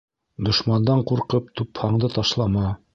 [0.47, 2.71] Дошмандан ҡурҡып, тупһаңды ташлама.